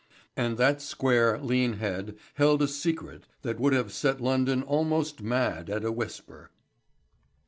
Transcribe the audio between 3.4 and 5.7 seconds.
that would have set London almost mad